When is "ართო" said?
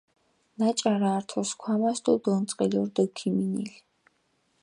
1.19-1.41